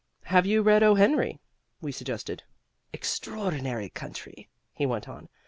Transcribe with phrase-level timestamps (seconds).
[0.23, 0.95] "Have you read O.
[0.95, 1.39] Henry?"
[1.79, 2.41] we suggested.
[2.91, 5.29] "Extraordinary country," he went on.